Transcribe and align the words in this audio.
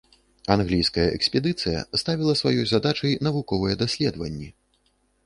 Англійская 0.53 1.03
экспедыцыя 1.17 1.83
ставіла 2.03 2.33
сваёй 2.41 2.63
задачай 2.71 3.13
навуковыя 3.29 3.79
даследаванні. 3.83 4.49